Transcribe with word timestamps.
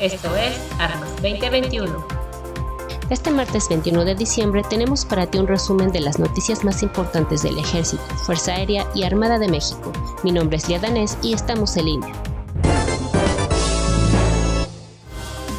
Esto 0.00 0.34
es 0.34 0.58
Armas 0.78 1.10
2021. 1.16 2.06
Este 3.10 3.30
martes 3.30 3.68
21 3.68 4.06
de 4.06 4.14
diciembre 4.14 4.62
tenemos 4.66 5.04
para 5.04 5.26
ti 5.26 5.36
un 5.36 5.46
resumen 5.46 5.92
de 5.92 6.00
las 6.00 6.18
noticias 6.18 6.64
más 6.64 6.82
importantes 6.82 7.42
del 7.42 7.58
Ejército, 7.58 8.02
Fuerza 8.24 8.52
Aérea 8.52 8.86
y 8.94 9.02
Armada 9.02 9.38
de 9.38 9.48
México. 9.48 9.92
Mi 10.24 10.32
nombre 10.32 10.56
es 10.56 10.66
Lía 10.70 10.78
Danés 10.78 11.18
y 11.22 11.34
estamos 11.34 11.76
en 11.76 11.84
línea. 11.84 12.14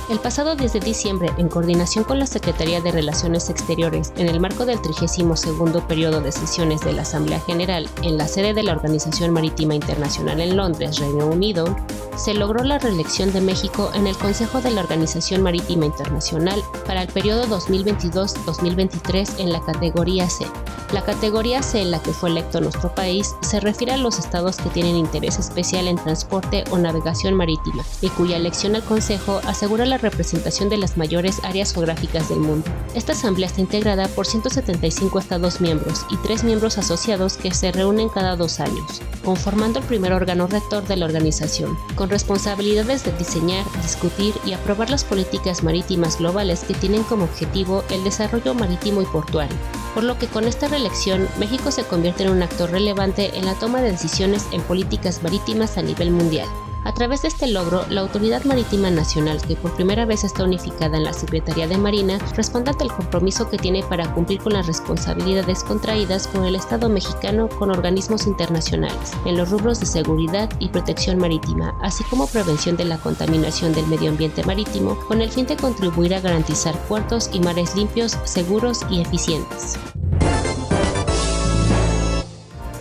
El 0.09 0.19
pasado 0.19 0.55
10 0.55 0.73
de 0.73 0.79
diciembre, 0.79 1.29
en 1.37 1.47
coordinación 1.47 2.03
con 2.03 2.17
la 2.17 2.25
Secretaría 2.25 2.81
de 2.81 2.91
Relaciones 2.91 3.47
Exteriores, 3.49 4.11
en 4.17 4.27
el 4.27 4.39
marco 4.39 4.65
del 4.65 4.81
32 4.81 5.45
periodo 5.87 6.19
de 6.19 6.31
sesiones 6.31 6.81
de 6.81 6.93
la 6.93 7.03
Asamblea 7.03 7.39
General 7.41 7.87
en 8.01 8.17
la 8.17 8.27
sede 8.27 8.55
de 8.55 8.63
la 8.63 8.73
Organización 8.73 9.31
Marítima 9.31 9.75
Internacional 9.75 10.41
en 10.41 10.57
Londres, 10.57 10.97
Reino 10.97 11.27
Unido, 11.27 11.77
se 12.21 12.35
logró 12.35 12.63
la 12.63 12.77
reelección 12.77 13.33
de 13.33 13.41
México 13.41 13.89
en 13.95 14.05
el 14.05 14.15
Consejo 14.15 14.61
de 14.61 14.69
la 14.69 14.81
Organización 14.81 15.41
Marítima 15.41 15.87
Internacional 15.87 16.61
para 16.85 17.01
el 17.01 17.07
periodo 17.07 17.45
2022-2023 17.47 19.39
en 19.39 19.51
la 19.51 19.59
categoría 19.61 20.29
C. 20.29 20.45
La 20.93 21.03
categoría 21.03 21.63
C 21.63 21.81
en 21.81 21.89
la 21.89 22.03
que 22.03 22.11
fue 22.11 22.29
electo 22.29 22.59
nuestro 22.59 22.93
país 22.93 23.33
se 23.41 23.61
refiere 23.61 23.93
a 23.93 23.97
los 23.97 24.19
estados 24.19 24.57
que 24.57 24.69
tienen 24.69 24.97
interés 24.97 25.39
especial 25.39 25.87
en 25.87 25.95
transporte 25.95 26.65
o 26.69 26.77
navegación 26.77 27.33
marítima 27.33 27.83
y 28.01 28.09
cuya 28.09 28.35
elección 28.35 28.75
al 28.75 28.83
Consejo 28.83 29.39
asegura 29.47 29.85
la 29.85 29.97
representación 29.97 30.69
de 30.69 30.77
las 30.77 30.97
mayores 30.97 31.39
áreas 31.43 31.73
geográficas 31.73 32.27
del 32.29 32.39
mundo. 32.39 32.69
Esta 32.93 33.13
asamblea 33.13 33.47
está 33.47 33.61
integrada 33.61 34.09
por 34.09 34.27
175 34.27 35.17
estados 35.17 35.61
miembros 35.61 36.05
y 36.09 36.17
tres 36.17 36.43
miembros 36.43 36.77
asociados 36.77 37.37
que 37.37 37.53
se 37.53 37.71
reúnen 37.71 38.09
cada 38.09 38.35
dos 38.35 38.59
años, 38.59 39.01
conformando 39.23 39.79
el 39.79 39.85
primer 39.85 40.11
órgano 40.11 40.45
rector 40.47 40.85
de 40.85 40.97
la 40.97 41.05
organización, 41.05 41.77
responsabilidades 42.11 43.03
de 43.03 43.11
diseñar, 43.13 43.65
discutir 43.81 44.35
y 44.45 44.53
aprobar 44.53 44.91
las 44.91 45.03
políticas 45.03 45.63
marítimas 45.63 46.19
globales 46.19 46.63
que 46.63 46.75
tienen 46.75 47.03
como 47.03 47.23
objetivo 47.23 47.83
el 47.89 48.03
desarrollo 48.03 48.53
marítimo 48.53 49.01
y 49.01 49.05
portuario. 49.05 49.57
Por 49.95 50.03
lo 50.03 50.19
que 50.19 50.27
con 50.27 50.45
esta 50.45 50.67
reelección, 50.67 51.27
México 51.39 51.71
se 51.71 51.83
convierte 51.83 52.23
en 52.23 52.31
un 52.31 52.43
actor 52.43 52.69
relevante 52.69 53.31
en 53.37 53.45
la 53.45 53.55
toma 53.55 53.81
de 53.81 53.91
decisiones 53.91 54.45
en 54.51 54.61
políticas 54.61 55.23
marítimas 55.23 55.77
a 55.77 55.81
nivel 55.81 56.11
mundial. 56.11 56.47
A 56.83 56.93
través 56.93 57.21
de 57.21 57.27
este 57.27 57.47
logro, 57.47 57.85
la 57.89 58.01
Autoridad 58.01 58.43
Marítima 58.43 58.89
Nacional, 58.89 59.39
que 59.41 59.55
por 59.55 59.75
primera 59.75 60.05
vez 60.05 60.23
está 60.23 60.43
unificada 60.43 60.97
en 60.97 61.03
la 61.03 61.13
Secretaría 61.13 61.67
de 61.67 61.77
Marina, 61.77 62.17
responde 62.35 62.71
ante 62.71 62.83
el 62.83 62.91
compromiso 62.91 63.49
que 63.49 63.59
tiene 63.59 63.83
para 63.83 64.11
cumplir 64.13 64.39
con 64.39 64.53
las 64.53 64.65
responsabilidades 64.65 65.63
contraídas 65.63 66.27
por 66.27 66.43
el 66.45 66.55
Estado 66.55 66.89
mexicano 66.89 67.49
con 67.49 67.69
organismos 67.69 68.25
internacionales 68.25 69.13
en 69.25 69.37
los 69.37 69.51
rubros 69.51 69.79
de 69.79 69.85
seguridad 69.85 70.49
y 70.59 70.69
protección 70.69 71.19
marítima, 71.19 71.75
así 71.81 72.03
como 72.05 72.25
prevención 72.25 72.77
de 72.77 72.85
la 72.85 72.97
contaminación 72.97 73.73
del 73.73 73.85
medio 73.85 74.09
ambiente 74.09 74.43
marítimo, 74.43 74.97
con 75.07 75.21
el 75.21 75.29
fin 75.29 75.45
de 75.45 75.57
contribuir 75.57 76.15
a 76.15 76.21
garantizar 76.21 76.75
puertos 76.87 77.29
y 77.31 77.39
mares 77.41 77.75
limpios, 77.75 78.17
seguros 78.23 78.79
y 78.89 79.01
eficientes. 79.01 79.77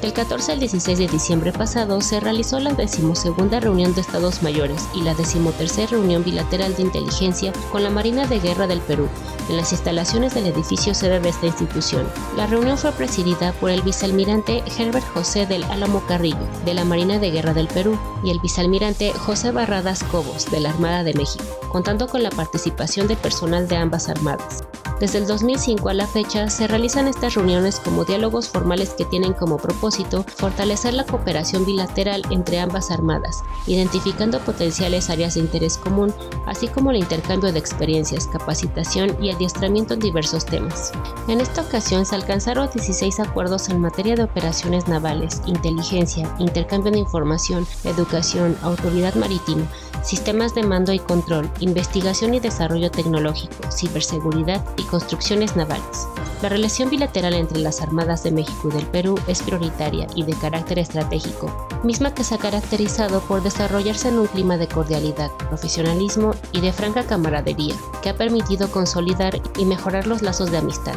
Del 0.00 0.14
14 0.14 0.52
al 0.52 0.60
16 0.60 0.98
de 0.98 1.08
diciembre 1.08 1.52
pasado 1.52 2.00
se 2.00 2.20
realizó 2.20 2.58
la 2.58 2.72
decimosegunda 2.72 3.60
reunión 3.60 3.94
de 3.94 4.00
Estados 4.00 4.42
Mayores 4.42 4.88
y 4.94 5.02
la 5.02 5.14
decimotercera 5.14 5.88
reunión 5.88 6.24
bilateral 6.24 6.74
de 6.74 6.82
inteligencia 6.82 7.52
con 7.70 7.82
la 7.82 7.90
Marina 7.90 8.26
de 8.26 8.40
Guerra 8.40 8.66
del 8.66 8.80
Perú, 8.80 9.08
en 9.50 9.58
las 9.58 9.72
instalaciones 9.72 10.32
del 10.32 10.46
edificio 10.46 10.94
sede 10.94 11.20
de 11.20 11.28
esta 11.28 11.46
institución. 11.46 12.06
La 12.34 12.46
reunión 12.46 12.78
fue 12.78 12.92
presidida 12.92 13.52
por 13.52 13.68
el 13.68 13.82
vicealmirante 13.82 14.62
Herbert 14.78 15.06
José 15.12 15.44
del 15.44 15.64
Álamo 15.64 16.02
Carrillo, 16.06 16.48
de 16.64 16.72
la 16.72 16.84
Marina 16.86 17.18
de 17.18 17.30
Guerra 17.30 17.52
del 17.52 17.68
Perú, 17.68 17.98
y 18.24 18.30
el 18.30 18.40
vicealmirante 18.40 19.12
José 19.12 19.50
Barradas 19.50 20.02
Cobos, 20.04 20.50
de 20.50 20.60
la 20.60 20.70
Armada 20.70 21.04
de 21.04 21.12
México, 21.12 21.44
contando 21.70 22.08
con 22.08 22.22
la 22.22 22.30
participación 22.30 23.06
de 23.06 23.16
personal 23.16 23.68
de 23.68 23.76
ambas 23.76 24.08
armadas. 24.08 24.64
Desde 25.00 25.16
el 25.16 25.26
2005 25.26 25.88
a 25.88 25.94
la 25.94 26.06
fecha 26.06 26.50
se 26.50 26.66
realizan 26.66 27.08
estas 27.08 27.34
reuniones 27.34 27.80
como 27.80 28.04
diálogos 28.04 28.50
formales 28.50 28.90
que 28.90 29.06
tienen 29.06 29.32
como 29.32 29.56
propósito 29.56 30.26
fortalecer 30.36 30.92
la 30.92 31.06
cooperación 31.06 31.64
bilateral 31.64 32.22
entre 32.28 32.60
ambas 32.60 32.90
armadas, 32.90 33.42
identificando 33.66 34.40
potenciales 34.40 35.08
áreas 35.08 35.34
de 35.34 35.40
interés 35.40 35.78
común, 35.78 36.12
así 36.44 36.68
como 36.68 36.90
el 36.90 36.98
intercambio 36.98 37.50
de 37.50 37.58
experiencias, 37.58 38.26
capacitación 38.26 39.16
y 39.24 39.30
adiestramiento 39.30 39.94
en 39.94 40.00
diversos 40.00 40.44
temas. 40.44 40.92
En 41.28 41.40
esta 41.40 41.62
ocasión 41.62 42.04
se 42.04 42.16
alcanzaron 42.16 42.68
16 42.70 43.20
acuerdos 43.20 43.70
en 43.70 43.80
materia 43.80 44.16
de 44.16 44.24
operaciones 44.24 44.86
navales, 44.86 45.40
inteligencia, 45.46 46.28
intercambio 46.38 46.92
de 46.92 46.98
información, 46.98 47.66
educación, 47.84 48.54
autoridad 48.62 49.14
marítima, 49.14 49.66
sistemas 50.02 50.54
de 50.54 50.62
mando 50.62 50.92
y 50.92 50.98
control, 50.98 51.50
investigación 51.60 52.34
y 52.34 52.40
desarrollo 52.40 52.90
tecnológico, 52.90 53.70
ciberseguridad 53.70 54.64
y 54.76 54.89
construcciones 54.90 55.56
navales. 55.56 56.06
La 56.42 56.48
relación 56.48 56.88
bilateral 56.88 57.34
entre 57.34 57.58
las 57.58 57.82
Armadas 57.82 58.22
de 58.22 58.30
México 58.30 58.68
y 58.68 58.74
del 58.74 58.86
Perú 58.86 59.18
es 59.26 59.42
prioritaria 59.42 60.06
y 60.14 60.22
de 60.24 60.32
carácter 60.34 60.78
estratégico, 60.78 61.68
misma 61.84 62.14
que 62.14 62.24
se 62.24 62.34
ha 62.34 62.38
caracterizado 62.38 63.20
por 63.20 63.42
desarrollarse 63.42 64.08
en 64.08 64.18
un 64.18 64.26
clima 64.26 64.56
de 64.56 64.66
cordialidad, 64.66 65.30
profesionalismo 65.48 66.34
y 66.52 66.60
de 66.60 66.72
franca 66.72 67.04
camaradería, 67.04 67.74
que 68.02 68.08
ha 68.08 68.16
permitido 68.16 68.70
consolidar 68.70 69.40
y 69.58 69.64
mejorar 69.66 70.06
los 70.06 70.22
lazos 70.22 70.50
de 70.50 70.58
amistad. 70.58 70.94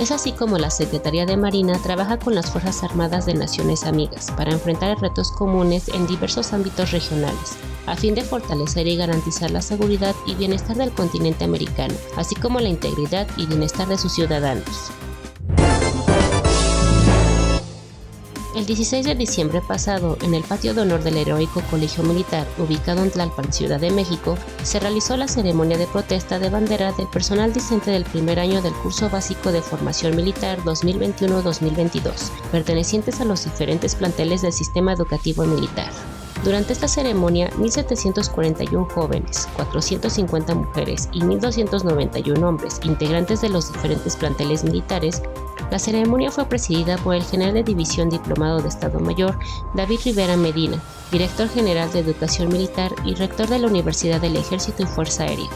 Es 0.00 0.10
así 0.10 0.32
como 0.32 0.58
la 0.58 0.70
Secretaría 0.70 1.26
de 1.26 1.36
Marina 1.36 1.78
trabaja 1.82 2.18
con 2.18 2.34
las 2.34 2.50
Fuerzas 2.50 2.82
Armadas 2.82 3.26
de 3.26 3.34
Naciones 3.34 3.84
Amigas 3.84 4.30
para 4.36 4.50
enfrentar 4.50 4.98
retos 4.98 5.30
comunes 5.30 5.88
en 5.88 6.06
diversos 6.06 6.52
ámbitos 6.52 6.90
regionales, 6.90 7.56
a 7.86 7.96
fin 7.96 8.14
de 8.14 8.22
fortalecer 8.22 8.86
y 8.86 8.96
garantizar 8.96 9.50
la 9.50 9.62
seguridad 9.62 10.14
y 10.26 10.34
bienestar 10.34 10.76
del 10.76 10.92
continente 10.92 11.44
americano, 11.44 11.94
así 12.16 12.34
como 12.34 12.60
la 12.60 12.68
integridad 12.68 13.26
y 13.36 13.46
bienestar 13.46 13.88
de 13.88 13.98
sus 13.98 14.12
ciudadanos. 14.12 14.92
El 18.56 18.66
16 18.66 19.06
de 19.06 19.14
diciembre 19.14 19.62
pasado, 19.66 20.18
en 20.22 20.34
el 20.34 20.42
patio 20.42 20.74
de 20.74 20.80
honor 20.82 21.04
del 21.04 21.16
Heroico 21.16 21.62
Colegio 21.70 22.02
Militar, 22.02 22.46
ubicado 22.58 23.02
en 23.02 23.10
Tlalpan, 23.10 23.52
Ciudad 23.52 23.78
de 23.78 23.92
México, 23.92 24.36
se 24.64 24.80
realizó 24.80 25.16
la 25.16 25.28
ceremonia 25.28 25.78
de 25.78 25.86
protesta 25.86 26.40
de 26.40 26.50
bandera 26.50 26.92
del 26.92 27.06
personal 27.06 27.52
discente 27.52 27.92
del 27.92 28.04
primer 28.04 28.40
año 28.40 28.60
del 28.60 28.74
curso 28.74 29.08
básico 29.08 29.52
de 29.52 29.62
formación 29.62 30.16
militar 30.16 30.58
2021-2022, 30.64 32.30
pertenecientes 32.50 33.20
a 33.20 33.24
los 33.24 33.44
diferentes 33.44 33.94
planteles 33.94 34.42
del 34.42 34.52
sistema 34.52 34.92
educativo 34.92 35.44
militar. 35.44 35.90
Durante 36.44 36.72
esta 36.72 36.88
ceremonia, 36.88 37.50
1.741 37.58 38.90
jóvenes, 38.90 39.46
450 39.56 40.54
mujeres 40.54 41.08
y 41.12 41.20
1.291 41.20 42.42
hombres, 42.42 42.80
integrantes 42.82 43.42
de 43.42 43.50
los 43.50 43.70
diferentes 43.70 44.16
planteles 44.16 44.64
militares, 44.64 45.20
la 45.70 45.78
ceremonia 45.78 46.30
fue 46.30 46.46
presidida 46.46 46.96
por 46.96 47.14
el 47.14 47.22
general 47.22 47.54
de 47.54 47.62
división 47.62 48.08
diplomado 48.08 48.60
de 48.60 48.68
Estado 48.68 48.98
Mayor, 49.00 49.38
David 49.74 50.00
Rivera 50.04 50.36
Medina, 50.36 50.82
director 51.12 51.48
general 51.48 51.92
de 51.92 52.00
Educación 52.00 52.48
Militar 52.48 52.90
y 53.04 53.14
rector 53.14 53.46
de 53.46 53.58
la 53.58 53.66
Universidad 53.66 54.20
del 54.20 54.36
Ejército 54.36 54.82
y 54.82 54.86
Fuerza 54.86 55.24
Aérea. 55.24 55.48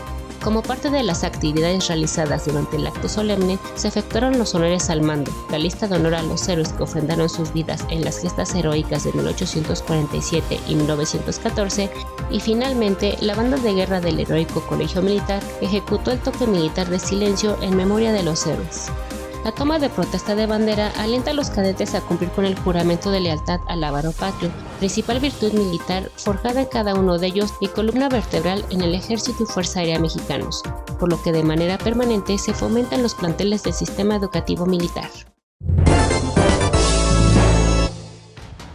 Como 0.45 0.61
parte 0.61 0.91
de 0.91 1.03
las 1.03 1.25
actividades 1.25 1.89
realizadas 1.89 2.45
durante 2.45 2.77
el 2.77 2.87
acto 2.87 3.09
solemne, 3.09 3.59
se 3.77 3.89
efectuaron 3.89 4.37
los 4.37 4.55
honores 4.55 4.91
al 4.91 5.01
mando, 5.01 5.33
la 5.51 5.59
lista 5.59 5.89
de 5.89 5.97
honor 5.97 6.15
a 6.15 6.23
los 6.23 6.47
héroes 6.47 6.75
que 6.75 6.83
ofrendaron 6.83 7.31
sus 7.31 7.51
vidas 7.55 7.83
en 7.89 8.05
las 8.05 8.19
gestas 8.19 8.55
heroicas 8.55 9.05
de 9.05 9.15
1847 9.15 10.61
y 10.69 10.75
1914, 10.75 11.91
y 12.31 12.41
finalmente 12.41 13.17
la 13.23 13.35
banda 13.35 13.57
de 13.57 13.73
guerra 13.73 14.03
del 14.03 14.21
heroico 14.21 14.61
Colegio 14.67 15.01
Militar 15.01 15.43
ejecutó 15.63 16.11
el 16.11 16.19
toque 16.19 16.47
militar 16.47 16.91
de 16.91 16.99
silencio 16.99 17.57
en 17.63 17.75
memoria 17.75 18.13
de 18.13 18.23
los 18.23 18.47
héroes. 18.47 18.91
La 19.45 19.53
toma 19.53 19.79
de 19.79 19.89
protesta 19.89 20.35
de 20.35 20.47
bandera 20.47 20.91
alienta 20.99 21.31
a 21.31 21.35
los 21.35 21.49
cadetes 21.49 21.95
a 21.95 22.03
cumplir 22.03 22.31
con 22.31 22.45
el 22.45 22.59
juramento 22.59 23.11
de 23.11 23.21
lealtad 23.21 23.61
al 23.67 23.83
avaro 23.83 24.13
patrio, 24.13 24.51
principal 24.85 25.19
virtud 25.19 25.55
militar 25.55 26.11
forjada 26.17 26.61
en 26.61 26.67
cada 26.67 26.95
uno 26.95 27.17
de 27.17 27.29
ellos 27.29 27.55
y 27.59 27.69
columna 27.69 28.11
vertebral 28.11 28.63
en 28.69 28.83
el 28.83 28.95
Ejército 28.95 29.45
y 29.45 29.47
Fuerza 29.47 29.81
Aérea 29.81 29.99
mexicanos, 29.99 30.63
por 31.01 31.09
lo 31.09 31.23
que 31.23 31.33
de 31.33 31.43
manera 31.43 31.79
permanente 31.79 32.37
se 32.37 32.53
fomentan 32.53 33.03
los 33.03 33.15
planteles 33.15 33.63
del 33.63 33.73
sistema 33.73 34.17
educativo 34.17 34.67
militar. 34.67 35.09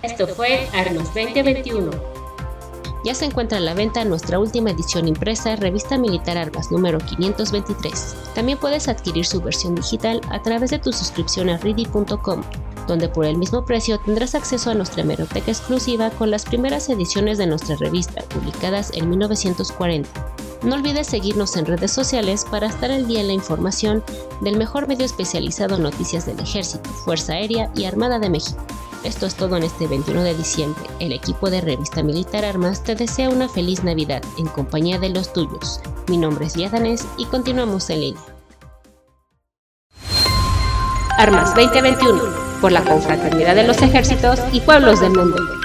Esto 0.02 0.26
fue 0.30 0.68
Arnos 0.74 1.14
2021 1.14 1.92
ya 3.06 3.16
se 3.16 3.26
encuentra 3.26 3.60
a 3.60 3.62
la 3.62 3.74
venta 3.74 4.04
nuestra 4.04 4.40
última 4.40 4.72
edición 4.72 5.08
impresa, 5.08 5.56
Revista 5.56 5.98
Militar 5.98 6.38
Armas 6.38 6.70
número 6.70 6.98
523. 7.00 8.16
También 8.36 8.58
puedes 8.58 8.90
adquirir 8.90 9.26
su 9.26 9.40
versión 9.40 9.76
digital 9.76 10.20
a 10.30 10.42
través 10.42 10.72
de 10.72 10.80
tu 10.80 10.92
suscripción 10.92 11.50
a 11.50 11.58
ready.com, 11.58 12.44
donde 12.90 13.08
por 13.08 13.24
el 13.24 13.38
mismo 13.38 13.64
precio 13.64 14.00
tendrás 14.00 14.36
acceso 14.36 14.70
a 14.70 14.74
nuestra 14.74 15.04
hemeroteca 15.04 15.52
exclusiva 15.52 16.10
con 16.10 16.30
las 16.30 16.44
primeras 16.44 16.90
ediciones 16.90 17.38
de 17.38 17.48
nuestra 17.48 17.78
revista, 17.78 18.22
publicadas 18.24 18.92
en 18.94 19.10
1940. 19.10 20.10
No 20.64 20.76
olvides 20.76 21.08
seguirnos 21.08 21.56
en 21.56 21.66
redes 21.66 21.92
sociales 21.92 22.46
para 22.52 22.68
estar 22.68 22.92
al 22.92 23.08
día 23.08 23.22
en 23.22 23.28
la 23.28 23.34
información 23.34 24.04
del 24.42 24.58
mejor 24.58 24.90
medio 24.90 25.06
especializado 25.06 25.78
en 25.78 25.84
noticias 25.84 26.26
del 26.26 26.40
Ejército, 26.40 26.90
Fuerza 26.90 27.34
Aérea 27.34 27.72
y 27.76 27.86
Armada 27.86 28.20
de 28.20 28.30
México. 28.30 28.62
Esto 29.06 29.26
es 29.26 29.36
todo 29.36 29.56
en 29.56 29.64
este 29.64 29.88
21 29.88 30.24
de 30.24 30.36
diciembre. 30.36 30.84
El 31.00 31.14
equipo 31.14 31.50
de 31.50 31.62
Revista 31.62 32.04
Militar 32.04 32.44
Armas 32.44 32.84
te 32.84 32.96
desea 32.96 33.30
una 33.30 33.48
feliz 33.48 33.86
Navidad 33.86 34.22
en 34.38 34.48
compañía 34.48 35.00
de 35.00 35.10
los 35.10 35.32
tuyos. 35.32 35.80
Mi 36.10 36.18
nombre 36.18 36.48
es 36.48 36.56
Yadanes 36.56 37.08
y 37.18 37.24
continuamos 37.26 37.90
en 37.90 38.02
línea. 38.02 38.22
Armas 41.18 41.56
2021 41.56 42.39
por 42.60 42.72
la 42.72 42.84
confraternidad 42.84 43.56
de 43.56 43.68
los 43.68 43.82
ejércitos 43.82 44.40
y 44.52 44.62
pueblos 44.62 45.00
del 45.00 45.12
mundo. 45.12 45.59